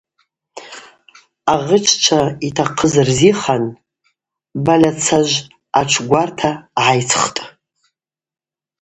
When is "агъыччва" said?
1.53-2.21